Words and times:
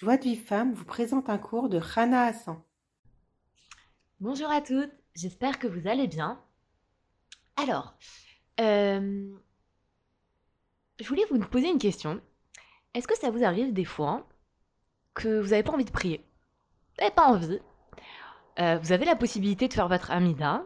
Joie 0.00 0.16
de 0.16 0.22
vie 0.22 0.36
femme 0.36 0.74
vous 0.74 0.84
présente 0.84 1.28
un 1.28 1.38
cours 1.38 1.68
de 1.68 1.76
Rana 1.76 2.26
Hassan. 2.26 2.62
Bonjour 4.20 4.48
à 4.48 4.60
toutes, 4.60 4.92
j'espère 5.16 5.58
que 5.58 5.66
vous 5.66 5.88
allez 5.88 6.06
bien. 6.06 6.40
Alors, 7.56 7.94
euh, 8.60 9.28
je 11.00 11.08
voulais 11.08 11.24
vous 11.32 11.40
poser 11.40 11.68
une 11.68 11.80
question. 11.80 12.20
Est-ce 12.94 13.08
que 13.08 13.18
ça 13.18 13.32
vous 13.32 13.42
arrive 13.42 13.72
des 13.72 13.84
fois 13.84 14.28
que 15.14 15.40
vous 15.40 15.48
n'avez 15.48 15.64
pas 15.64 15.72
envie 15.72 15.84
de 15.84 15.90
prier? 15.90 16.24
Vous 16.90 17.02
n'avez 17.02 17.14
pas 17.16 17.26
envie? 17.26 17.58
Euh, 18.60 18.78
vous 18.78 18.92
avez 18.92 19.04
la 19.04 19.16
possibilité 19.16 19.66
de 19.66 19.74
faire 19.74 19.88
votre 19.88 20.12
amida. 20.12 20.64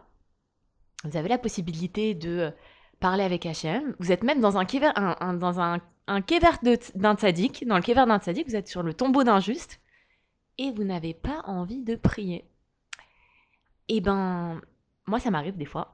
Vous 1.05 1.17
avez 1.17 1.29
la 1.29 1.39
possibilité 1.39 2.13
de 2.13 2.53
parler 2.99 3.23
avec 3.23 3.47
Hachem. 3.47 3.95
Vous 3.97 4.11
êtes 4.11 4.23
même 4.23 4.41
dans 4.41 4.59
un, 4.59 4.67
un, 4.95 5.33
dans 5.33 5.59
un 5.59 5.79
un 6.07 6.21
kever 6.21 6.51
d'un 6.95 7.15
tzaddik, 7.15 7.65
dans 7.67 7.77
le 7.77 7.81
kever 7.81 8.05
d'un 8.05 8.19
tzaddik, 8.19 8.47
vous 8.47 8.55
êtes 8.55 8.67
sur 8.67 8.83
le 8.83 8.93
tombeau 8.93 9.23
d'un 9.23 9.39
juste, 9.39 9.79
et 10.57 10.71
vous 10.71 10.83
n'avez 10.83 11.13
pas 11.13 11.41
envie 11.45 11.83
de 11.83 11.95
prier. 11.95 12.45
Eh 13.87 14.01
ben, 14.01 14.61
moi 15.07 15.19
ça 15.19 15.31
m'arrive 15.31 15.57
des 15.57 15.65
fois. 15.65 15.93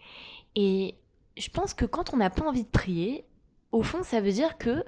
Et 0.54 0.96
je 1.36 1.50
pense 1.50 1.74
que 1.74 1.84
quand 1.84 2.12
on 2.12 2.16
n'a 2.16 2.30
pas 2.30 2.46
envie 2.46 2.64
de 2.64 2.70
prier, 2.70 3.24
au 3.70 3.82
fond 3.82 4.02
ça 4.02 4.20
veut 4.20 4.32
dire 4.32 4.58
que 4.58 4.84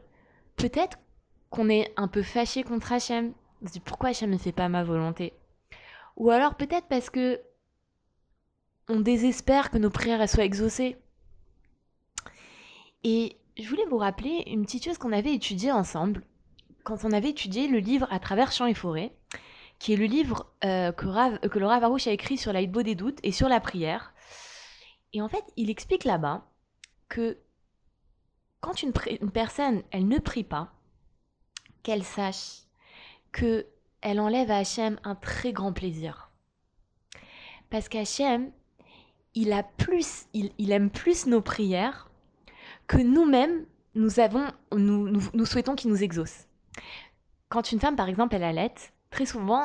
peut-être 0.57 0.99
qu'on 1.51 1.69
est 1.69 1.93
un 1.97 2.09
peu 2.09 2.23
fâché 2.23 2.63
contre 2.63 2.93
Hachem. 2.93 3.35
Pourquoi 3.85 4.11
Hachem 4.11 4.31
ne 4.31 4.39
fait 4.39 4.53
pas 4.53 4.69
ma 4.69 4.85
volonté? 4.85 5.35
Ou 6.17 6.31
alors 6.31 6.55
peut-être 6.55 6.87
parce 6.89 7.11
que 7.11 7.41
on 8.89 9.01
désespère 9.01 9.71
que 9.71 9.79
nos 9.79 9.91
prières 9.91 10.29
soient 10.29 10.45
exaucées. 10.45 10.97
Et 13.05 13.37
je 13.61 13.69
voulais 13.69 13.87
vous 13.87 13.99
rappeler 13.99 14.45
une 14.47 14.65
petite 14.65 14.85
chose 14.85 14.99
qu'on 14.99 15.13
avait 15.13 15.35
étudiée 15.35 15.73
ensemble 15.73 16.23
quand 16.83 17.05
on 17.05 17.13
avait 17.13 17.31
étudié 17.31 17.69
le 17.69 17.79
livre 17.79 18.07
À 18.11 18.19
travers 18.19 18.53
champs 18.53 18.67
et 18.67 18.75
forêts, 18.75 19.13
qui 19.79 19.93
est 19.93 19.97
le 19.97 20.07
livre 20.07 20.53
euh, 20.65 20.93
que, 20.93 21.07
Rav, 21.07 21.39
que 21.41 21.59
le 21.59 21.67
Rav 21.67 21.85
Arouche 21.85 22.07
a 22.07 22.13
écrit 22.13 22.39
sur 22.39 22.53
l'aïdbo 22.53 22.83
des 22.83 22.95
doutes 22.95 23.19
et 23.23 23.33
sur 23.33 23.49
la 23.49 23.61
prière. 23.61 24.15
Et 25.13 25.23
en 25.23 25.29
fait, 25.29 25.45
il 25.57 25.71
explique 25.71 26.05
là-bas 26.05 26.47
que 27.09 27.39
quand 28.61 28.83
une, 28.83 28.93
personne, 28.93 29.83
elle 29.91 30.07
ne 30.07 30.19
prie 30.19 30.45
pas, 30.45 30.73
qu'elle 31.83 32.05
sache 32.05 32.63
que 33.33 33.67
elle 34.03 34.21
enlève 34.21 34.51
à 34.51 34.59
Hachem 34.59 34.99
un 35.05 35.15
très 35.15 35.53
grand 35.53 35.73
plaisir. 35.73 36.31
Parce 37.69 37.89
qu'Hachem, 37.89 38.51
il, 39.35 39.53
a 39.53 39.63
plus, 39.63 40.27
il 40.33 40.73
aime 40.73 40.91
plus 40.91 41.27
nos 41.27 41.41
prières 41.41 42.10
que 42.91 42.99
nous-mêmes, 42.99 43.67
nous, 43.95 44.19
avons, 44.19 44.49
nous, 44.73 45.47
souhaitons 45.47 45.77
qu'il 45.77 45.91
nous 45.91 46.03
exauce. 46.03 46.49
Quand 47.49 47.71
une 47.71 47.79
femme, 47.79 47.95
par 47.95 48.09
exemple, 48.09 48.35
elle 48.35 48.43
allait, 48.43 48.75
très 49.11 49.27
souvent, 49.27 49.63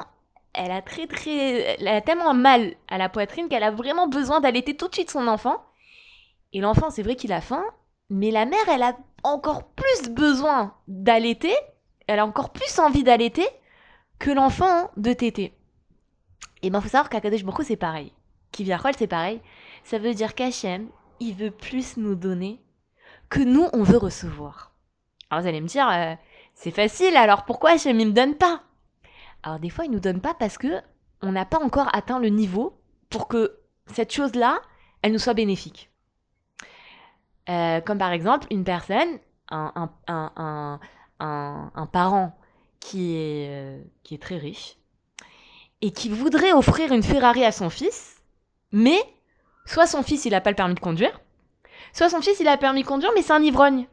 elle 0.53 0.69
a, 0.69 0.83
très, 0.83 1.07
très, 1.07 1.75
elle 1.79 1.87
a 1.87 2.01
tellement 2.01 2.35
mal 2.35 2.75
à 2.87 2.99
la 2.99 3.09
poitrine 3.09 3.49
qu'elle 3.49 3.63
a 3.63 3.71
vraiment 3.71 4.07
besoin 4.07 4.41
d'allaiter 4.41 4.77
tout 4.77 4.87
de 4.89 4.93
suite 4.93 5.09
son 5.09 5.27
enfant. 5.27 5.59
Et 6.53 6.61
l'enfant, 6.61 6.91
c'est 6.91 7.01
vrai 7.01 7.15
qu'il 7.15 7.33
a 7.33 7.41
faim, 7.41 7.63
mais 8.11 8.29
la 8.29 8.45
mère, 8.45 8.69
elle 8.71 8.83
a 8.83 8.95
encore 9.23 9.71
plus 9.71 10.09
besoin 10.11 10.75
d'allaiter, 10.87 11.55
elle 12.05 12.19
a 12.19 12.27
encore 12.27 12.51
plus 12.51 12.77
envie 12.77 13.03
d'allaiter 13.03 13.47
que 14.19 14.29
l'enfant 14.29 14.91
de 14.97 15.13
téter. 15.13 15.55
Et 16.61 16.69
ben, 16.69 16.79
faut 16.79 16.89
savoir 16.89 17.09
qu'à 17.09 17.21
Kadesh 17.21 17.43
Baruch 17.43 17.65
c'est 17.65 17.75
pareil. 17.75 18.13
Kiviachol, 18.51 18.93
c'est 18.95 19.07
pareil. 19.07 19.41
Ça 19.83 19.97
veut 19.97 20.13
dire 20.13 20.35
qu'Hachem, 20.35 20.89
il 21.19 21.33
veut 21.33 21.51
plus 21.51 21.97
nous 21.97 22.13
donner 22.13 22.61
que 23.29 23.39
nous, 23.39 23.67
on 23.73 23.83
veut 23.83 23.97
recevoir. 23.97 24.73
Alors 25.29 25.41
vous 25.41 25.47
allez 25.47 25.61
me 25.61 25.67
dire, 25.67 25.87
euh, 25.89 26.15
c'est 26.53 26.71
facile, 26.71 27.15
alors 27.15 27.45
pourquoi 27.45 27.71
Hachem 27.71 27.97
ne 27.97 28.05
me 28.05 28.11
donne 28.11 28.35
pas? 28.35 28.61
Alors 29.43 29.59
des 29.59 29.69
fois, 29.69 29.85
il 29.85 29.89
ne 29.89 29.95
nous 29.95 29.99
donne 30.01 30.21
pas 30.21 30.33
parce 30.33 30.57
que 30.57 30.81
on 31.21 31.31
n'a 31.31 31.45
pas 31.45 31.59
encore 31.59 31.89
atteint 31.95 32.19
le 32.19 32.29
niveau 32.29 32.79
pour 33.09 33.27
que 33.27 33.59
cette 33.87 34.13
chose-là, 34.13 34.61
elle 35.01 35.11
nous 35.11 35.19
soit 35.19 35.33
bénéfique. 35.33 35.91
Euh, 37.49 37.81
comme 37.81 37.97
par 37.97 38.11
exemple, 38.11 38.47
une 38.51 38.63
personne, 38.63 39.19
un, 39.49 39.89
un, 40.07 40.79
un, 41.19 41.71
un 41.75 41.85
parent 41.85 42.37
qui 42.79 43.15
est, 43.15 43.47
euh, 43.49 43.83
qui 44.03 44.15
est 44.15 44.21
très 44.21 44.37
riche, 44.37 44.77
et 45.81 45.91
qui 45.91 46.09
voudrait 46.09 46.53
offrir 46.53 46.91
une 46.91 47.03
Ferrari 47.03 47.43
à 47.43 47.51
son 47.51 47.69
fils, 47.69 48.21
mais 48.71 48.97
soit 49.65 49.87
son 49.87 50.03
fils, 50.03 50.25
il 50.25 50.31
n'a 50.31 50.41
pas 50.41 50.49
le 50.49 50.55
permis 50.55 50.75
de 50.75 50.79
conduire, 50.79 51.19
Soit 51.93 52.09
son 52.09 52.21
fils, 52.21 52.39
il 52.39 52.47
a 52.47 52.57
permis 52.57 52.83
de 52.83 52.87
conduire, 52.87 53.11
mais 53.15 53.21
c'est 53.21 53.33
un 53.33 53.41
ivrogne. 53.41 53.87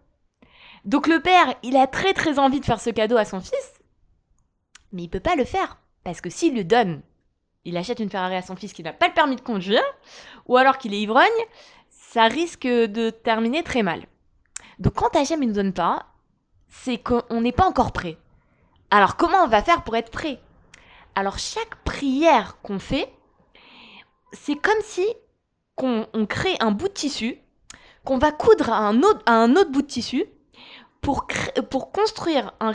Donc 0.84 1.06
le 1.06 1.20
père, 1.20 1.54
il 1.62 1.76
a 1.76 1.86
très 1.86 2.12
très 2.12 2.38
envie 2.38 2.60
de 2.60 2.64
faire 2.64 2.80
ce 2.80 2.90
cadeau 2.90 3.16
à 3.16 3.24
son 3.24 3.40
fils, 3.40 3.72
mais 4.92 5.02
il 5.02 5.08
peut 5.08 5.20
pas 5.20 5.36
le 5.36 5.44
faire. 5.44 5.78
Parce 6.02 6.20
que 6.20 6.30
s'il 6.30 6.56
le 6.56 6.64
donne, 6.64 7.02
il 7.64 7.76
achète 7.76 8.00
une 8.00 8.10
Ferrari 8.10 8.34
à 8.34 8.42
son 8.42 8.56
fils 8.56 8.72
qui 8.72 8.82
n'a 8.82 8.92
pas 8.92 9.06
le 9.06 9.14
permis 9.14 9.36
de 9.36 9.40
conduire, 9.40 9.84
ou 10.46 10.56
alors 10.56 10.78
qu'il 10.78 10.92
est 10.94 11.00
ivrogne, 11.00 11.28
ça 11.90 12.24
risque 12.24 12.66
de 12.66 13.10
terminer 13.10 13.62
très 13.62 13.84
mal. 13.84 14.04
Donc 14.80 14.94
quand 14.94 15.14
Hachem 15.14 15.40
ne 15.40 15.46
nous 15.46 15.52
donne 15.52 15.72
pas, 15.72 16.06
c'est 16.68 16.98
qu'on 16.98 17.40
n'est 17.40 17.52
pas 17.52 17.66
encore 17.66 17.92
prêt. 17.92 18.16
Alors 18.90 19.16
comment 19.16 19.44
on 19.44 19.48
va 19.48 19.62
faire 19.62 19.84
pour 19.84 19.94
être 19.94 20.10
prêt? 20.10 20.40
Alors 21.14 21.38
chaque 21.38 21.76
prière 21.84 22.58
qu'on 22.62 22.80
fait, 22.80 23.12
c'est 24.32 24.56
comme 24.56 24.80
si 24.82 25.06
on 25.78 26.26
crée 26.26 26.56
un 26.60 26.70
bout 26.72 26.88
de 26.88 26.92
tissu 26.94 27.38
qu'on 28.04 28.18
va 28.18 28.32
coudre 28.32 28.70
à 28.70 28.78
un 28.78 29.02
autre, 29.02 29.22
à 29.26 29.32
un 29.32 29.54
autre 29.56 29.70
bout 29.70 29.82
de 29.82 29.86
tissu 29.86 30.24
pour, 31.00 31.26
pour 31.70 31.92
construire 31.92 32.52
un, 32.60 32.72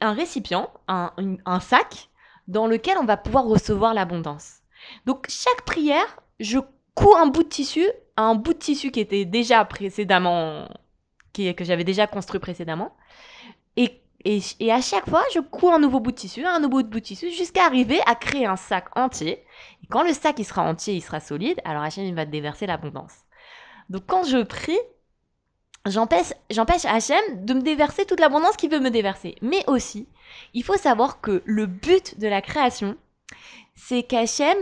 un 0.00 0.12
récipient, 0.12 0.70
un, 0.88 1.12
un 1.44 1.60
sac, 1.60 2.08
dans 2.48 2.66
lequel 2.66 2.96
on 2.98 3.04
va 3.04 3.16
pouvoir 3.16 3.44
recevoir 3.44 3.94
l'abondance. 3.94 4.60
Donc 5.04 5.26
chaque 5.28 5.62
prière, 5.64 6.20
je 6.40 6.58
couds 6.94 7.16
un 7.16 7.26
bout 7.26 7.42
de 7.42 7.48
tissu 7.48 7.84
à 8.16 8.22
un 8.22 8.34
bout 8.34 8.54
de 8.54 8.58
tissu 8.58 8.90
qui 8.90 9.00
était 9.00 9.24
déjà 9.24 9.64
précédemment, 9.64 10.68
qui, 11.32 11.54
que 11.54 11.64
j'avais 11.64 11.84
déjà 11.84 12.06
construit 12.06 12.40
précédemment. 12.40 12.96
Et, 13.76 14.00
et, 14.24 14.40
et, 14.60 14.72
à 14.72 14.80
chaque 14.80 15.08
fois, 15.08 15.22
je 15.34 15.40
couds 15.40 15.70
un 15.70 15.78
nouveau 15.78 16.00
bout 16.00 16.12
de 16.12 16.16
tissu, 16.16 16.44
un 16.44 16.60
nouveau 16.60 16.82
bout 16.82 16.98
de 16.98 16.98
tissu, 16.98 17.30
jusqu'à 17.30 17.66
arriver 17.66 18.00
à 18.06 18.14
créer 18.14 18.46
un 18.46 18.56
sac 18.56 18.86
entier. 18.96 19.44
Et 19.82 19.86
quand 19.88 20.02
le 20.02 20.14
sac 20.14 20.38
il 20.38 20.44
sera 20.44 20.62
entier, 20.62 20.94
il 20.94 21.02
sera 21.02 21.20
solide, 21.20 21.60
alors 21.64 21.82
Hachem 21.82 22.14
va 22.14 22.24
te 22.24 22.30
déverser 22.30 22.66
l'abondance. 22.66 23.25
Donc 23.90 24.02
quand 24.06 24.24
je 24.24 24.42
prie, 24.42 24.78
j'empêche, 25.86 26.32
Hachem 26.84 27.44
de 27.44 27.54
me 27.54 27.62
déverser 27.62 28.04
toute 28.04 28.20
l'abondance 28.20 28.56
qu'il 28.56 28.70
veut 28.70 28.80
me 28.80 28.90
déverser. 28.90 29.36
Mais 29.42 29.64
aussi, 29.68 30.08
il 30.54 30.64
faut 30.64 30.76
savoir 30.76 31.20
que 31.20 31.42
le 31.44 31.66
but 31.66 32.18
de 32.18 32.28
la 32.28 32.42
création, 32.42 32.96
c'est 33.74 34.02
qu'Hachem, 34.02 34.56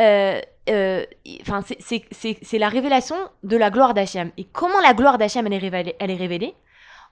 euh, 0.00 0.40
euh, 0.68 1.04
c'est 1.32 2.58
la 2.58 2.68
révélation 2.68 3.16
de 3.42 3.56
la 3.56 3.70
gloire 3.70 3.94
d'Hachem. 3.94 4.30
Et 4.36 4.44
comment 4.44 4.80
la 4.80 4.94
gloire 4.94 5.18
d'Hachem, 5.18 5.46
elle 5.46 5.54
est 5.54 6.16
révélée, 6.16 6.54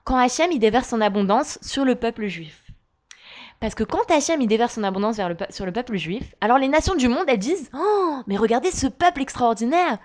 Quand 0.03 0.17
Hachem, 0.17 0.51
il 0.51 0.59
déverse 0.59 0.89
son 0.89 1.01
abondance 1.01 1.57
sur 1.61 1.85
le 1.85 1.95
peuple 1.95 2.27
juif. 2.27 2.63
Parce 3.59 3.75
que 3.75 3.83
quand 3.83 4.09
Hachem 4.09 4.41
il 4.41 4.47
déverse 4.47 4.75
son 4.75 4.83
abondance 4.83 5.19
sur 5.49 5.65
le 5.65 5.71
peuple 5.73 5.97
juif, 5.97 6.33
alors 6.39 6.57
les 6.57 6.69
nations 6.69 6.95
du 6.95 7.09
monde 7.09 7.25
elles 7.27 7.39
disent 7.39 7.69
Oh, 7.73 8.21
mais 8.25 8.37
regardez 8.37 8.71
ce 8.71 8.87
peuple 8.87 9.21
extraordinaire 9.21 9.99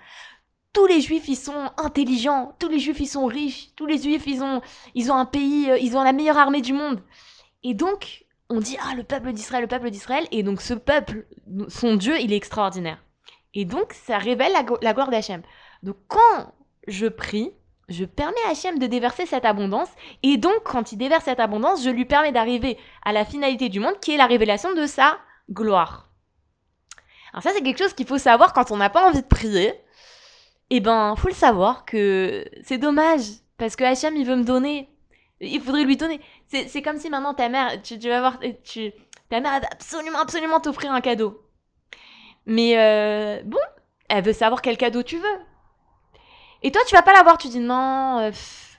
tous 0.75 0.85
les 0.87 0.99
juifs 0.99 1.29
ils 1.29 1.37
sont 1.37 1.71
intelligents, 1.77 2.53
tous 2.59 2.67
les 2.67 2.79
juifs 2.79 2.99
ils 2.99 3.07
sont 3.07 3.25
riches, 3.25 3.69
tous 3.77 3.85
les 3.85 3.97
juifs 3.97 4.27
ils 4.27 4.43
ont, 4.43 4.61
ils 4.93 5.09
ont 5.09 5.15
un 5.15 5.25
pays, 5.25 5.71
euh, 5.71 5.77
ils 5.79 5.95
ont 5.95 6.03
la 6.03 6.11
meilleure 6.11 6.37
armée 6.37 6.61
du 6.61 6.73
monde. 6.73 7.01
Et 7.63 7.73
donc 7.73 8.25
on 8.49 8.59
dit 8.59 8.77
ah 8.81 8.93
le 8.93 9.03
peuple 9.03 9.31
d'Israël, 9.31 9.63
le 9.63 9.69
peuple 9.69 9.89
d'Israël, 9.89 10.27
et 10.31 10.43
donc 10.43 10.61
ce 10.61 10.73
peuple, 10.73 11.25
son 11.69 11.95
Dieu 11.95 12.19
il 12.19 12.33
est 12.33 12.35
extraordinaire. 12.35 13.01
Et 13.53 13.63
donc 13.63 13.93
ça 13.93 14.17
révèle 14.17 14.51
la, 14.51 14.93
gloire 14.93 15.09
d'Hachem. 15.09 15.43
Donc 15.81 15.95
quand 16.09 16.53
je 16.87 17.07
prie, 17.07 17.53
je 17.87 18.03
permets 18.03 18.35
à 18.45 18.51
Hachem 18.51 18.77
de 18.77 18.85
déverser 18.85 19.25
cette 19.25 19.45
abondance, 19.45 19.89
et 20.23 20.35
donc 20.35 20.63
quand 20.65 20.91
il 20.91 20.97
déverse 20.97 21.23
cette 21.23 21.39
abondance, 21.39 21.85
je 21.85 21.89
lui 21.89 22.03
permets 22.03 22.33
d'arriver 22.33 22.77
à 23.05 23.13
la 23.13 23.23
finalité 23.23 23.69
du 23.69 23.79
monde 23.79 23.97
qui 24.01 24.13
est 24.13 24.17
la 24.17 24.27
révélation 24.27 24.73
de 24.75 24.85
sa 24.87 25.17
gloire. 25.49 26.09
Alors 27.31 27.43
ça 27.43 27.51
c'est 27.53 27.63
quelque 27.63 27.81
chose 27.81 27.93
qu'il 27.93 28.07
faut 28.07 28.17
savoir 28.17 28.51
quand 28.51 28.71
on 28.71 28.77
n'a 28.77 28.89
pas 28.89 29.07
envie 29.07 29.21
de 29.21 29.27
prier 29.27 29.73
eh 30.69 30.79
ben, 30.79 31.15
faut 31.15 31.27
le 31.27 31.33
savoir 31.33 31.85
que 31.85 32.45
c'est 32.63 32.77
dommage 32.77 33.21
parce 33.57 33.75
que 33.75 33.83
Hachem 33.83 34.15
il 34.15 34.25
veut 34.25 34.35
me 34.35 34.43
donner. 34.43 34.89
Il 35.41 35.61
faudrait 35.61 35.83
lui 35.83 35.97
donner. 35.97 36.21
C'est 36.47 36.81
comme 36.81 36.97
si 36.97 37.09
maintenant 37.09 37.33
ta 37.33 37.49
mère, 37.49 37.81
tu, 37.81 37.97
vas 37.97 38.19
voir, 38.19 38.39
tu, 38.63 38.91
ta 39.29 39.41
mère 39.41 39.59
va 39.59 39.67
absolument, 39.71 40.19
absolument 40.19 40.59
t'offrir 40.59 40.91
un 40.91 41.01
cadeau. 41.01 41.41
Mais 42.45 42.77
euh, 42.77 43.41
bon, 43.43 43.59
elle 44.09 44.23
veut 44.23 44.33
savoir 44.33 44.61
quel 44.61 44.77
cadeau 44.77 45.03
tu 45.03 45.17
veux. 45.17 45.39
Et 46.63 46.71
toi, 46.71 46.81
tu 46.87 46.95
vas 46.95 47.01
pas 47.01 47.13
l'avoir. 47.13 47.37
Tu 47.37 47.49
dis 47.49 47.59
non, 47.59 48.19
euh, 48.19 48.31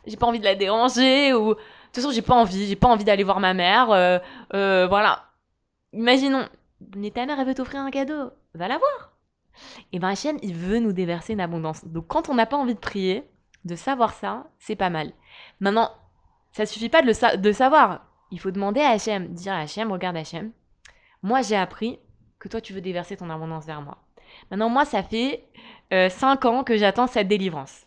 j'ai 0.06 0.16
pas 0.16 0.26
envie 0.26 0.40
de 0.40 0.44
la 0.44 0.54
déranger 0.54 1.34
ou 1.34 1.50
de 1.50 1.54
toute 1.54 1.94
façon, 1.94 2.10
j'ai 2.10 2.22
pas 2.22 2.34
envie, 2.34 2.66
j'ai 2.66 2.76
pas 2.76 2.88
envie 2.88 3.04
d'aller 3.04 3.24
voir 3.24 3.40
ma 3.40 3.54
mère. 3.54 3.90
Euh, 3.90 4.86
voilà. 4.88 5.24
Imaginons, 5.92 6.48
mais 6.96 7.10
ta 7.10 7.26
mère, 7.26 7.38
elle 7.38 7.46
veut 7.46 7.54
t'offrir 7.54 7.80
un 7.80 7.90
cadeau. 7.90 8.30
Va 8.54 8.68
la 8.68 8.78
voir. 8.78 9.15
Et 9.92 9.98
bien 9.98 10.10
Hachem, 10.10 10.38
il 10.42 10.54
veut 10.54 10.78
nous 10.78 10.92
déverser 10.92 11.32
une 11.32 11.40
abondance. 11.40 11.84
Donc 11.84 12.06
quand 12.06 12.28
on 12.28 12.34
n'a 12.34 12.46
pas 12.46 12.56
envie 12.56 12.74
de 12.74 12.80
prier, 12.80 13.24
de 13.64 13.74
savoir 13.74 14.12
ça, 14.14 14.46
c'est 14.58 14.76
pas 14.76 14.90
mal. 14.90 15.12
Maintenant, 15.60 15.90
ça 16.52 16.66
suffit 16.66 16.88
pas 16.88 17.02
de 17.02 17.06
le 17.06 17.36
de 17.36 17.52
savoir. 17.52 18.06
il 18.30 18.40
faut 18.40 18.50
demander 18.50 18.80
à 18.80 18.90
Hachem, 18.90 19.28
dire 19.28 19.52
à 19.52 19.60
Hachem, 19.60 19.92
regarde 19.92 20.16
Hachem, 20.16 20.52
moi 21.22 21.42
j'ai 21.42 21.56
appris 21.56 21.98
que 22.38 22.48
toi 22.48 22.60
tu 22.60 22.72
veux 22.72 22.80
déverser 22.80 23.16
ton 23.16 23.30
abondance 23.30 23.66
vers 23.66 23.82
moi. 23.82 23.98
Maintenant, 24.50 24.68
moi, 24.68 24.84
ça 24.84 25.02
fait 25.02 25.44
5 25.90 26.44
ans 26.44 26.64
que 26.64 26.76
j'attends 26.76 27.06
cette 27.06 27.28
délivrance 27.28 27.86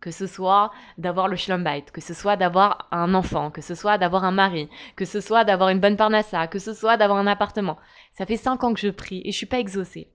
que 0.00 0.10
ce 0.10 0.26
soit 0.26 0.70
d'avoir 0.98 1.26
le 1.26 1.36
schlumbite, 1.36 1.90
que 1.90 2.00
ce 2.00 2.14
soit 2.14 2.36
d'avoir 2.36 2.86
un 2.92 3.14
enfant, 3.14 3.50
que 3.50 3.62
ce 3.62 3.74
soit 3.74 3.98
d'avoir 3.98 4.24
un 4.24 4.30
mari, 4.30 4.68
que 4.94 5.04
ce 5.04 5.20
soit 5.20 5.44
d'avoir 5.44 5.70
une 5.70 5.80
bonne 5.80 5.96
parnassa, 5.96 6.46
que 6.46 6.58
ce 6.58 6.74
soit 6.74 6.96
d'avoir 6.96 7.18
un 7.18 7.26
appartement. 7.26 7.76
Ça 8.12 8.26
fait 8.26 8.36
cinq 8.36 8.62
ans 8.62 8.74
que 8.74 8.78
je 8.78 8.88
prie 8.88 9.22
et 9.24 9.32
je 9.32 9.36
suis 9.36 9.46
pas 9.46 9.58
exaucée. 9.58 10.12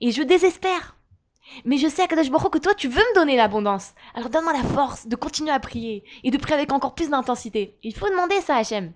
Et 0.00 0.10
je 0.12 0.22
désespère. 0.22 0.96
Mais 1.64 1.78
je 1.78 1.88
sais, 1.88 2.02
Akadosh 2.02 2.30
Baruch 2.30 2.52
que 2.52 2.58
toi, 2.58 2.74
tu 2.74 2.88
veux 2.88 3.00
me 3.00 3.14
donner 3.14 3.36
l'abondance. 3.36 3.94
Alors 4.14 4.30
donne-moi 4.30 4.52
la 4.52 4.64
force 4.64 5.06
de 5.06 5.16
continuer 5.16 5.52
à 5.52 5.60
prier 5.60 6.04
et 6.24 6.30
de 6.30 6.38
prier 6.38 6.56
avec 6.56 6.72
encore 6.72 6.94
plus 6.94 7.10
d'intensité. 7.10 7.78
Il 7.82 7.94
faut 7.94 8.08
demander 8.08 8.40
ça 8.40 8.56
à 8.56 8.58
Hachem. 8.58 8.92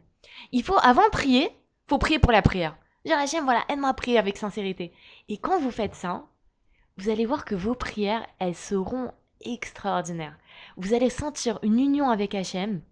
Il 0.53 0.63
faut, 0.63 0.79
avant 0.83 1.05
de 1.05 1.11
prier, 1.11 1.51
faut 1.89 1.99
prier 1.99 2.19
pour 2.19 2.33
la 2.33 2.43
prière. 2.43 2.77
Dire 3.05 3.19
Hachem, 3.19 3.45
voilà, 3.45 3.65
aide-moi 3.69 3.91
à 3.91 3.95
prier 3.95 4.19
avec 4.19 4.37
sincérité. 4.37 4.93
Et 5.29 5.39
quand 5.39 5.59
vous 5.59 5.71
faites 5.71 5.95
ça, 5.95 6.25
vous 6.97 7.09
allez 7.09 7.25
voir 7.25 7.45
que 7.45 7.55
vos 7.55 7.75
prières, 7.75 8.27
elles 8.39 8.57
seront 8.57 9.13
extraordinaire. 9.41 10.37
Vous 10.77 10.93
allez 10.93 11.09
sentir 11.09 11.59
une 11.63 11.79
union 11.79 12.11
avec 12.11 12.35
Hachem 12.35 12.83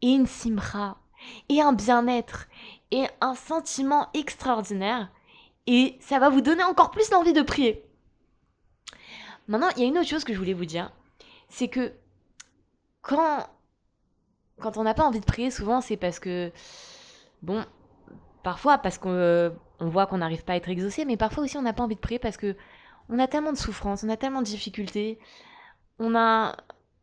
et 0.00 0.12
une 0.12 0.26
simra 0.26 0.98
et 1.48 1.60
un 1.60 1.72
bien-être 1.72 2.46
et 2.90 3.06
un 3.20 3.34
sentiment 3.34 4.08
extraordinaire 4.14 5.10
et 5.66 5.96
ça 6.00 6.18
va 6.18 6.28
vous 6.28 6.40
donner 6.40 6.64
encore 6.64 6.90
plus 6.90 7.10
l'envie 7.10 7.32
de 7.32 7.42
prier. 7.42 7.84
Maintenant, 9.48 9.68
il 9.76 9.82
y 9.82 9.84
a 9.84 9.88
une 9.88 9.98
autre 9.98 10.08
chose 10.08 10.24
que 10.24 10.32
je 10.32 10.38
voulais 10.38 10.54
vous 10.54 10.64
dire, 10.64 10.92
c'est 11.48 11.68
que 11.68 11.92
quand 13.02 13.46
quand 14.58 14.78
on 14.78 14.84
n'a 14.84 14.94
pas 14.94 15.04
envie 15.04 15.20
de 15.20 15.24
prier, 15.24 15.50
souvent 15.50 15.80
c'est 15.80 15.96
parce 15.96 16.18
que 16.18 16.50
bon, 17.42 17.64
parfois 18.42 18.78
parce 18.78 18.98
qu'on 18.98 19.52
voit 19.80 20.06
qu'on 20.06 20.18
n'arrive 20.18 20.44
pas 20.44 20.54
à 20.54 20.56
être 20.56 20.68
exaucé, 20.68 21.04
mais 21.04 21.16
parfois 21.16 21.44
aussi 21.44 21.56
on 21.56 21.62
n'a 21.62 21.72
pas 21.72 21.82
envie 21.82 21.94
de 21.94 22.00
prier 22.00 22.18
parce 22.18 22.36
que 22.36 22.56
on 23.08 23.18
a 23.18 23.28
tellement 23.28 23.52
de 23.52 23.58
souffrances, 23.58 24.02
on 24.02 24.08
a 24.08 24.16
tellement 24.16 24.40
de 24.40 24.46
difficultés, 24.46 25.18
on 25.98 26.14
a 26.16 26.56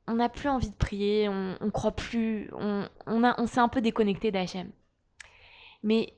on 0.08 0.16
n'a 0.16 0.30
plus 0.30 0.50
envie 0.50 0.70
de 0.70 0.76
prier, 0.76 1.30
on, 1.30 1.58
on 1.62 1.72
croit 1.72 1.96
plus, 1.96 2.50
on, 2.54 2.88
on, 3.08 3.24
on 3.38 3.48
s'est 3.48 3.60
un 3.60 3.70
peu 3.70 3.82
déconnecté 3.82 4.32
d'Hachem. 4.32 4.72
Mais 5.84 6.14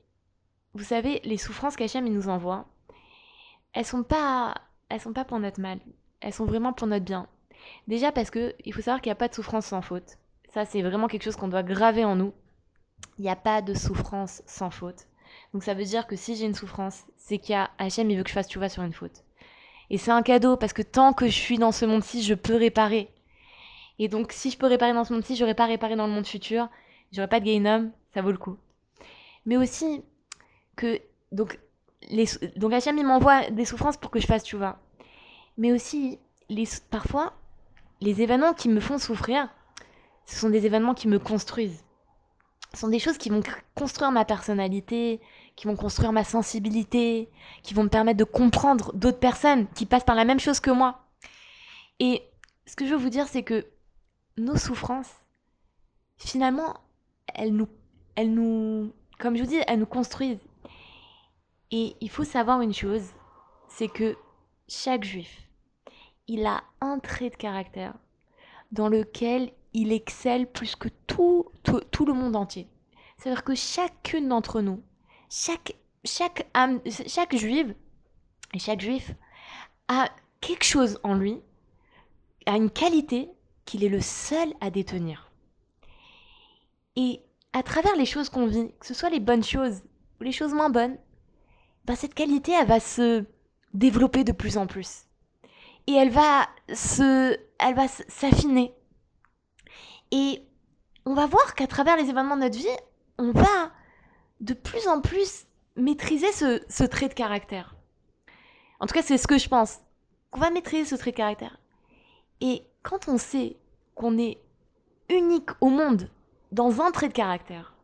vous 0.76 0.84
savez, 0.84 1.20
les 1.24 1.38
souffrances 1.38 1.74
qu'Hachem 1.74 2.06
nous 2.06 2.28
envoie, 2.28 2.66
elles 3.72 3.86
sont 3.86 4.02
pas 4.02 4.54
elles 4.88 5.00
sont 5.00 5.12
pas 5.12 5.24
pour 5.24 5.40
notre 5.40 5.60
mal, 5.60 5.78
elles 6.20 6.34
sont 6.34 6.44
vraiment 6.44 6.72
pour 6.72 6.86
notre 6.86 7.04
bien. 7.04 7.26
Déjà 7.88 8.12
parce 8.12 8.30
que 8.30 8.54
il 8.64 8.74
faut 8.74 8.82
savoir 8.82 9.00
qu'il 9.00 9.08
n'y 9.08 9.14
a 9.14 9.16
pas 9.16 9.28
de 9.28 9.34
souffrance 9.34 9.66
sans 9.66 9.82
faute. 9.82 10.18
Ça 10.52 10.64
c'est 10.66 10.82
vraiment 10.82 11.08
quelque 11.08 11.24
chose 11.24 11.36
qu'on 11.36 11.48
doit 11.48 11.62
graver 11.62 12.04
en 12.04 12.14
nous. 12.14 12.32
Il 13.18 13.22
n'y 13.22 13.30
a 13.30 13.36
pas 13.36 13.62
de 13.62 13.72
souffrance 13.72 14.42
sans 14.46 14.70
faute. 14.70 15.06
Donc 15.54 15.64
ça 15.64 15.72
veut 15.74 15.84
dire 15.84 16.06
que 16.06 16.14
si 16.14 16.36
j'ai 16.36 16.44
une 16.44 16.54
souffrance, 16.54 17.04
c'est 17.16 17.38
qu'il 17.38 17.56
il 17.80 18.16
veut 18.16 18.22
que 18.22 18.28
je 18.28 18.34
fasse 18.34 18.46
tu 18.46 18.58
vois 18.58 18.68
sur 18.68 18.82
une 18.82 18.92
faute. 18.92 19.24
Et 19.88 19.96
c'est 19.96 20.10
un 20.10 20.22
cadeau 20.22 20.56
parce 20.56 20.72
que 20.74 20.82
tant 20.82 21.14
que 21.14 21.26
je 21.26 21.38
suis 21.38 21.58
dans 21.58 21.72
ce 21.72 21.86
monde-ci, 21.86 22.22
je 22.22 22.34
peux 22.34 22.56
réparer. 22.56 23.08
Et 23.98 24.08
donc, 24.08 24.32
si 24.32 24.50
je 24.50 24.58
peux 24.58 24.66
réparer 24.66 24.92
dans 24.92 25.04
ce 25.04 25.12
monde-ci, 25.12 25.36
j'aurais 25.36 25.54
pas 25.54 25.66
réparé 25.66 25.96
dans 25.96 26.06
le 26.06 26.12
monde 26.12 26.26
futur. 26.26 26.68
J'aurais 27.12 27.28
pas 27.28 27.40
de 27.40 27.46
Gainum, 27.46 27.92
ça 28.12 28.20
vaut 28.20 28.32
le 28.32 28.36
coup. 28.36 28.58
Mais 29.46 29.56
aussi 29.56 30.02
que 30.76 31.00
donc 31.32 31.58
les 32.08 32.26
donc 32.56 32.72
Hachem 32.72 32.98
il 32.98 33.06
m'envoie 33.06 33.50
des 33.50 33.64
souffrances 33.64 33.96
pour 33.96 34.10
que 34.10 34.20
je 34.20 34.26
fasse, 34.26 34.42
tu 34.42 34.56
vois. 34.56 34.78
Mais 35.58 35.72
aussi 35.72 36.18
les 36.48 36.68
parfois 36.90 37.32
les 38.00 38.22
événements 38.22 38.54
qui 38.54 38.68
me 38.68 38.80
font 38.80 38.98
souffrir, 38.98 39.48
ce 40.26 40.36
sont 40.36 40.50
des 40.50 40.66
événements 40.66 40.94
qui 40.94 41.08
me 41.08 41.18
construisent. 41.18 41.82
Ce 42.74 42.80
sont 42.80 42.88
des 42.88 42.98
choses 42.98 43.16
qui 43.16 43.30
vont 43.30 43.40
construire 43.74 44.10
ma 44.10 44.24
personnalité, 44.24 45.20
qui 45.54 45.66
vont 45.66 45.76
construire 45.76 46.12
ma 46.12 46.24
sensibilité, 46.24 47.30
qui 47.62 47.72
vont 47.72 47.84
me 47.84 47.88
permettre 47.88 48.18
de 48.18 48.24
comprendre 48.24 48.92
d'autres 48.92 49.18
personnes 49.18 49.66
qui 49.68 49.86
passent 49.86 50.04
par 50.04 50.14
la 50.14 50.24
même 50.24 50.40
chose 50.40 50.60
que 50.60 50.70
moi. 50.70 51.06
Et 52.00 52.22
ce 52.66 52.76
que 52.76 52.84
je 52.84 52.90
veux 52.90 53.00
vous 53.00 53.08
dire, 53.08 53.28
c'est 53.28 53.42
que 53.42 53.66
nos 54.36 54.56
souffrances, 54.56 55.10
finalement, 56.18 56.74
elles 57.34 57.54
nous, 57.54 57.68
elles 58.14 58.32
nous, 58.32 58.92
comme 59.18 59.36
je 59.36 59.42
vous 59.42 59.48
dis, 59.48 59.60
elles 59.66 59.78
nous 59.78 59.86
construisent. 59.86 60.40
Et 61.70 61.96
il 62.00 62.10
faut 62.10 62.24
savoir 62.24 62.60
une 62.60 62.74
chose, 62.74 63.10
c'est 63.68 63.88
que 63.88 64.16
chaque 64.68 65.04
juif, 65.04 65.48
il 66.28 66.46
a 66.46 66.62
un 66.80 66.98
trait 66.98 67.30
de 67.30 67.36
caractère 67.36 67.94
dans 68.72 68.88
lequel 68.88 69.52
il 69.72 69.92
excelle 69.92 70.50
plus 70.50 70.76
que 70.76 70.88
tout, 71.06 71.50
le 71.64 72.12
monde 72.12 72.36
entier. 72.36 72.68
C'est-à-dire 73.18 73.44
que 73.44 73.54
chacune 73.54 74.28
d'entre 74.28 74.60
nous, 74.60 74.82
chaque, 75.30 75.76
chaque 76.04 76.46
juive 77.32 77.74
et 78.54 78.58
chaque 78.58 78.80
juif 78.80 79.12
a 79.88 80.08
quelque 80.40 80.64
chose 80.64 80.98
en 81.02 81.14
lui, 81.14 81.40
a 82.46 82.56
une 82.56 82.70
qualité 82.70 83.28
qu'il 83.64 83.84
est 83.84 83.88
le 83.88 84.00
seul 84.00 84.52
à 84.60 84.70
détenir. 84.70 85.30
Et 86.94 87.20
à 87.52 87.62
travers 87.62 87.96
les 87.96 88.06
choses 88.06 88.28
qu'on 88.28 88.46
vit, 88.46 88.70
que 88.78 88.86
ce 88.86 88.94
soit 88.94 89.10
les 89.10 89.20
bonnes 89.20 89.44
choses 89.44 89.82
ou 90.20 90.24
les 90.24 90.32
choses 90.32 90.54
moins 90.54 90.70
bonnes, 90.70 90.96
ben 91.86 91.94
cette 91.94 92.14
qualité, 92.14 92.52
elle 92.52 92.66
va 92.66 92.80
se 92.80 93.24
développer 93.72 94.24
de 94.24 94.32
plus 94.32 94.58
en 94.58 94.66
plus. 94.66 95.04
Et 95.86 95.92
elle 95.92 96.10
va 96.10 96.48
se, 96.74 97.38
elle 97.60 97.74
va 97.74 97.86
s'affiner. 97.88 98.74
Et 100.10 100.42
on 101.04 101.14
va 101.14 101.26
voir 101.26 101.54
qu'à 101.54 101.68
travers 101.68 101.96
les 101.96 102.10
événements 102.10 102.36
de 102.36 102.42
notre 102.42 102.58
vie, 102.58 102.66
on 103.18 103.30
va 103.30 103.70
de 104.40 104.52
plus 104.52 104.88
en 104.88 105.00
plus 105.00 105.46
maîtriser 105.76 106.32
ce, 106.32 106.84
trait 106.84 107.08
de 107.08 107.14
caractère. 107.14 107.76
En 108.80 108.86
tout 108.86 108.94
cas, 108.94 109.02
c'est 109.02 109.18
ce 109.18 109.28
que 109.28 109.38
je 109.38 109.48
pense. 109.48 109.78
Qu'on 110.32 110.40
va 110.40 110.50
maîtriser 110.50 110.84
ce 110.84 110.96
trait 110.96 111.12
de 111.12 111.16
caractère. 111.16 111.60
Et 112.40 112.64
quand 112.82 113.08
on 113.08 113.16
sait 113.16 113.56
qu'on 113.94 114.18
est 114.18 114.38
unique 115.08 115.50
au 115.60 115.68
monde 115.68 116.10
dans 116.50 116.80
un 116.82 116.90
trait 116.90 117.08
de 117.08 117.12
caractère, 117.12 117.75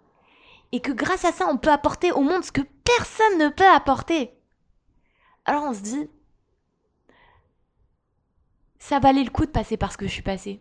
et 0.72 0.80
que 0.80 0.92
grâce 0.92 1.24
à 1.24 1.32
ça, 1.32 1.46
on 1.48 1.58
peut 1.58 1.70
apporter 1.70 2.12
au 2.12 2.22
monde 2.22 2.44
ce 2.44 2.52
que 2.52 2.62
personne 2.84 3.38
ne 3.38 3.48
peut 3.48 3.68
apporter, 3.68 4.32
alors 5.44 5.64
on 5.64 5.74
se 5.74 5.80
dit, 5.80 6.08
ça 8.78 8.98
valait 8.98 9.24
le 9.24 9.30
coup 9.30 9.46
de 9.46 9.50
passer 9.50 9.76
par 9.76 9.92
ce 9.92 9.98
que 9.98 10.06
je 10.06 10.12
suis 10.12 10.22
passée. 10.22 10.60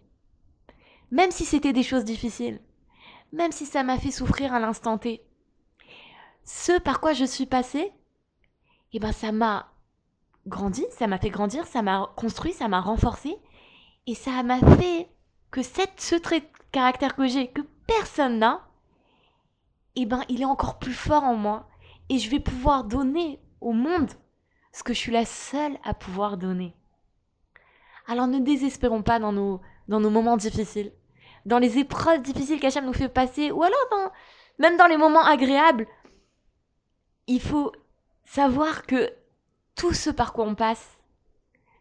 Même 1.12 1.31
si 1.31 1.46
c'était 1.46 1.74
des 1.74 1.84
choses 1.84 2.06
difficiles, 2.06 2.62
même 3.34 3.52
si 3.52 3.66
ça 3.66 3.84
m'a 3.84 3.98
fait 3.98 4.12
souffrir 4.12 4.54
à 4.54 4.60
l'instant 4.60 4.98
T, 4.98 5.24
ce 6.44 6.80
par 6.80 7.00
quoi 7.00 7.13
je 7.13 7.25
suis 7.25 7.46
passée, 7.46 7.91
eh 8.94 9.00
ben 9.00 9.12
ça 9.12 9.32
m'a 9.32 9.72
grandi, 10.48 10.86
ça 10.91 11.08
m'a 11.08 11.18
fait 11.18 11.30
grandir, 11.30 11.65
ça 11.68 11.82
m'a 11.82 12.12
construit, 12.15 12.53
ça 12.53 12.68
m'a 12.68 12.82
renforcé, 12.82 13.38
et 14.08 14.15
ça 14.15 14.44
m'a 14.44 14.60
fait 14.77 15.10
que 15.51 15.62
cette, 15.62 16.00
ce 16.00 16.15
trait 16.15 16.41
de 16.41 16.48
caractère 16.72 17.15
que 17.15 17.27
j'ai, 17.27 17.51
que 17.51 17.62
personne 17.86 18.39
n'a, 18.39 18.68
eh 19.95 20.05
ben 20.05 20.24
il 20.29 20.41
est 20.41 20.45
encore 20.45 20.79
plus 20.79 20.93
fort 20.93 21.24
en 21.24 21.36
moi, 21.36 21.67
et 22.10 22.17
je 22.17 22.29
vais 22.29 22.39
pouvoir 22.39 22.83
donner 22.83 23.39
au 23.60 23.74
monde 23.74 24.12
ce 24.74 24.83
que 24.83 24.93
je 24.93 25.00
suis 25.00 25.12
la 25.12 25.25
seule 25.25 25.77
à 25.83 25.93
pouvoir 25.93 26.38
donner. 26.38 26.75
Alors 28.07 28.27
ne 28.27 28.39
désespérons 28.39 29.03
pas 29.03 29.19
dans 29.19 29.31
nos, 29.31 29.62
dans 29.88 30.00
nos 30.00 30.10
moments 30.10 30.38
difficiles, 30.38 30.91
dans 31.45 31.60
les 31.60 31.77
épreuves 31.77 32.21
difficiles 32.21 32.60
qu'Hachem 32.60 32.86
nous 32.86 32.93
fait 32.93 33.10
passer, 33.10 33.51
ou 33.51 33.63
alors 33.63 33.88
dans, 33.91 34.12
même 34.60 34.77
dans 34.77 34.88
les 34.88 34.98
moments 34.98 35.24
agréables, 35.25 35.88
il 37.27 37.41
faut 37.41 37.71
savoir 38.25 38.86
que 38.86 39.10
tout 39.75 39.93
ce 39.93 40.10
par 40.10 40.33
quoi 40.33 40.45
on 40.45 40.55
passe, 40.55 40.98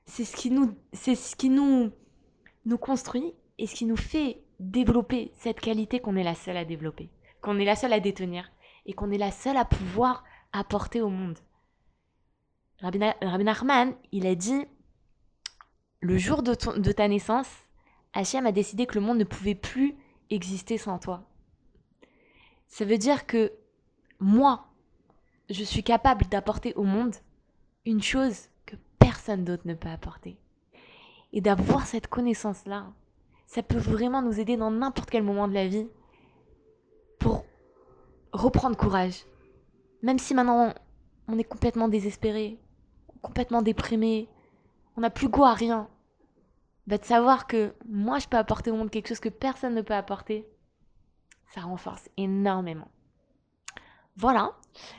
c'est 0.06 0.24
ce 0.24 0.36
qui 0.36 0.50
nous, 0.50 0.74
c'est 0.92 1.14
ce 1.14 1.36
qui 1.36 1.50
nous, 1.50 1.92
nous 2.64 2.78
construit 2.78 3.34
et 3.58 3.66
ce 3.66 3.74
qui 3.74 3.84
nous 3.84 3.96
fait 3.96 4.42
développer 4.58 5.32
cette 5.36 5.60
qualité 5.60 6.00
qu'on 6.00 6.16
est 6.16 6.24
la 6.24 6.34
seule 6.34 6.56
à 6.56 6.64
développer, 6.64 7.10
qu'on 7.40 7.58
est 7.58 7.64
la 7.64 7.76
seule 7.76 7.92
à 7.92 8.00
détenir 8.00 8.50
et 8.86 8.92
qu'on 8.92 9.10
est 9.10 9.18
la 9.18 9.30
seule 9.30 9.56
à 9.56 9.64
pouvoir 9.64 10.24
apporter 10.52 11.00
au 11.00 11.08
monde. 11.08 11.38
Rabbi, 12.80 12.98
Nachman, 12.98 13.94
il 14.12 14.26
a 14.26 14.34
dit 14.34 14.66
le 16.00 16.16
jour 16.16 16.42
de, 16.42 16.54
ta 16.54 17.08
naissance, 17.08 17.50
Hachem 18.14 18.46
a 18.46 18.52
décidé 18.52 18.86
que 18.86 18.94
le 18.94 19.04
monde 19.04 19.18
ne 19.18 19.24
pouvait 19.24 19.54
plus 19.54 19.94
exister 20.30 20.78
sans 20.78 20.98
toi. 20.98 21.28
Ça 22.68 22.84
veut 22.84 22.98
dire 22.98 23.26
que 23.26 23.52
moi, 24.18 24.66
je 25.50 25.62
suis 25.62 25.82
capable 25.82 26.24
d'apporter 26.26 26.72
au 26.74 26.84
monde 26.84 27.16
une 27.84 28.02
chose 28.02 28.48
que 28.64 28.76
personne 28.98 29.44
d'autre 29.44 29.66
ne 29.66 29.74
peut 29.74 29.88
apporter. 29.88 30.38
Et 31.32 31.40
d'avoir 31.40 31.86
cette 31.86 32.06
connaissance-là, 32.06 32.92
ça 33.46 33.62
peut 33.62 33.78
vraiment 33.78 34.22
nous 34.22 34.40
aider 34.40 34.56
dans 34.56 34.70
n'importe 34.70 35.10
quel 35.10 35.22
moment 35.22 35.48
de 35.48 35.54
la 35.54 35.66
vie 35.66 35.88
reprendre 38.32 38.76
courage. 38.76 39.24
Même 40.02 40.18
si 40.18 40.34
maintenant 40.34 40.74
on 41.28 41.38
est 41.38 41.44
complètement 41.44 41.88
désespéré, 41.88 42.58
complètement 43.22 43.62
déprimé, 43.62 44.28
on 44.96 45.02
n'a 45.02 45.10
plus 45.10 45.28
goût 45.28 45.44
à 45.44 45.54
rien. 45.54 45.88
Bah, 46.86 46.98
de 46.98 47.04
savoir 47.04 47.46
que 47.46 47.74
moi 47.88 48.18
je 48.18 48.26
peux 48.26 48.36
apporter 48.36 48.70
au 48.70 48.76
monde 48.76 48.90
quelque 48.90 49.08
chose 49.08 49.20
que 49.20 49.28
personne 49.28 49.74
ne 49.74 49.82
peut 49.82 49.94
apporter, 49.94 50.46
Ça 51.54 51.60
renforce 51.62 52.08
énormément. 52.16 52.88
Voilà, 54.16 54.52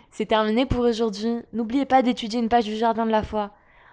c'est 0.10 0.26
terminé 0.26 0.66
pour 0.66 0.86
aujourd'hui. 0.86 1.42
N'oubliez 1.54 1.86
pas 1.86 2.02
d'étudier 2.02 2.40
une 2.40 2.50
page 2.50 2.66
du 2.66 2.76
Jardin 2.76 3.06
de 3.06 3.12
la 3.12 3.24
foi. 3.24 3.52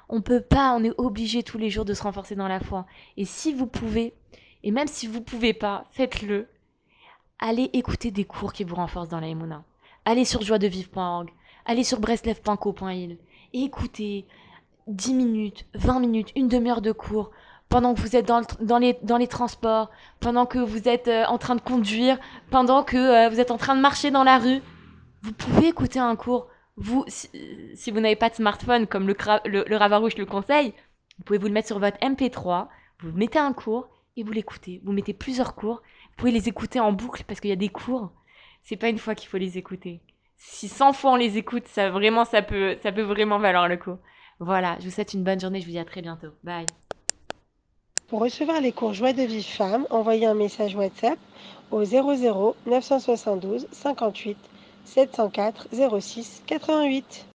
On 0.09 0.23
peut 0.23 0.41
pas, 0.41 0.75
on 0.75 0.83
est 0.85 0.95
obligé 0.99 1.43
tous 1.43 1.59
les 1.59 1.71
jours 1.71 1.85
de 1.85 1.93
se 1.93 2.03
renforcer 2.03 2.35
dans 2.35 2.49
la 2.49 2.61
foi. 2.61 2.87
Et 3.17 3.25
si 3.25 3.53
vous 3.53 3.67
pouvez, 3.67 4.15
et 4.63 4.71
même 4.71 4.89
si 4.89 5.07
vous 5.07 5.21
pouvez 5.21 5.53
pas, 5.53 5.85
faites-le. 5.91 6.49
Allez 7.41 7.71
écouter 7.73 8.11
des 8.11 8.25
cours 8.25 8.53
qui 8.53 8.65
vous 8.65 8.75
renforcent 8.75 9.09
dans 9.09 9.21
la 9.21 9.29
Emouna. 9.29 9.63
Allez 10.05 10.25
sur 10.25 10.43
joiedevivre.org. 10.43 11.31
Allez 11.67 11.85
sur 11.85 12.01
breslev.co.il. 12.01 13.17
Et 13.53 13.63
écoutez 13.63 14.27
10 14.89 15.15
minutes, 15.15 15.67
20 15.75 16.01
minutes, 16.01 16.33
une 16.35 16.49
demi-heure 16.49 16.81
de 16.81 16.91
cours 16.91 17.31
pendant 17.69 17.95
que 17.95 18.01
vous 18.01 18.17
êtes 18.17 18.27
dans, 18.27 18.79
les, 18.79 19.27
transports, 19.29 19.91
pendant 20.19 20.47
que 20.47 20.59
vous 20.59 20.89
êtes 20.89 21.07
euh, 21.07 21.27
en 21.27 21.39
train 21.39 21.55
de 21.55 21.61
conduire, 21.61 22.19
pendant 22.51 22.83
que 22.83 22.97
euh, 22.97 23.29
vous 23.29 23.39
êtes 23.41 23.51
en 23.51 23.59
train 23.59 23.77
de 23.77 23.81
marcher 23.81 24.11
dans 24.11 24.25
la 24.25 24.39
rue. 24.39 24.61
Vous 25.23 25.33
pouvez 25.33 25.69
écouter 25.69 25.99
un 25.99 26.17
cours. 26.17 26.49
Vous, 26.77 27.05
si, 27.07 27.29
si 27.75 27.91
vous 27.91 28.01
n'avez 28.01 28.17
pas 28.17 28.31
de 28.31 28.37
smartphone, 28.37 28.87
comme 28.87 29.07
le, 29.07 29.17
le, 29.45 29.65
le 29.69 29.77
Ravarouche 29.77 30.17
le 30.17 30.25
conseille, 30.25 30.73
vous 31.19 31.25
pouvez 31.25 31.39
vous 31.39 31.49
le 31.49 31.53
mettre 31.53 31.69
sur 31.69 31.79
votre 31.79 31.99
MP3, 31.99 32.69
vous 33.01 33.13
mettez 33.13 33.39
un 33.39 33.53
cours 33.53 33.89
et 34.17 34.23
vous 34.23 34.33
l'écoutez. 34.33 34.81
Vous 34.85 34.93
mettez 34.93 35.13
plusieurs 35.13 35.55
cours. 35.55 35.83
Vous 36.19 36.23
pouvez 36.23 36.33
les 36.33 36.49
écouter 36.49 36.81
en 36.81 36.91
boucle 36.91 37.23
parce 37.29 37.39
qu'il 37.39 37.51
y 37.51 37.53
a 37.53 37.57
des 37.57 37.69
cours. 37.69 38.11
C'est 38.65 38.75
pas 38.75 38.89
une 38.89 38.99
fois 38.99 39.15
qu'il 39.15 39.29
faut 39.29 39.37
les 39.37 39.57
écouter. 39.57 40.01
Si 40.37 40.67
100 40.67 40.93
fois 40.93 41.13
on 41.13 41.15
les 41.15 41.39
écoute, 41.39 41.69
ça 41.69 41.91
vraiment, 41.91 42.25
ça 42.25 42.43
peut, 42.43 42.77
ça 42.83 42.91
peut 42.91 43.03
vraiment 43.03 43.39
valoir 43.39 43.69
le 43.69 43.77
coup. 43.77 43.95
Voilà, 44.41 44.77
je 44.81 44.87
vous 44.87 44.91
souhaite 44.91 45.15
une 45.15 45.23
bonne 45.23 45.39
journée. 45.39 45.61
Je 45.61 45.67
vous 45.67 45.71
dis 45.71 45.79
à 45.79 45.85
très 45.85 46.03
bientôt. 46.03 46.31
Bye. 46.43 46.67
Pour 48.09 48.19
recevoir 48.19 48.61
les 48.61 48.73
cours 48.73 48.95
Joie 48.95 49.13
de 49.13 49.23
Vivre 49.23 49.47
Femme, 49.47 49.87
envoyez 49.91 50.27
un 50.27 50.35
message 50.35 50.75
WhatsApp 50.75 51.21
au 51.71 51.85
00 51.85 52.57
972 52.67 53.69
58 53.71 54.37
704 54.87 55.69
06 56.01 56.43
88. 56.49 57.27